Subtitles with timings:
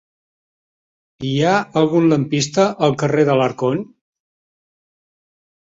[1.27, 1.51] Hi ha
[1.83, 3.85] algun lampista al carrer d'Alarcón?